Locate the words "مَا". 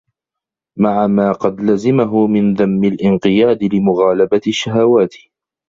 1.07-1.31